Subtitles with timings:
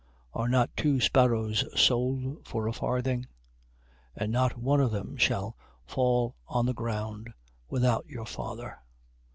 [0.33, 0.41] 10:29.
[0.41, 3.27] Are not two sparrows sold for a farthing?
[4.15, 7.31] and not one of them shall fall on the ground
[7.69, 8.79] without your Father.